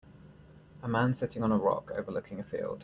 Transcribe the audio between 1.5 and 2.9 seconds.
a rock overlooking a field.